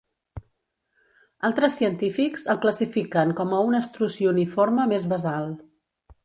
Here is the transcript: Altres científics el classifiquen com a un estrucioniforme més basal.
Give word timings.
Altres 1.49 1.75
científics 1.81 2.47
el 2.53 2.59
classifiquen 2.63 3.35
com 3.41 3.53
a 3.59 3.61
un 3.69 3.81
estrucioniforme 3.81 4.89
més 4.95 5.07
basal. 5.15 5.55